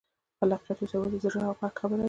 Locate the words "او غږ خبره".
1.47-1.97